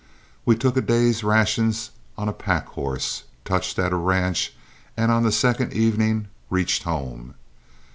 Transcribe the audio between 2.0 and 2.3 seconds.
on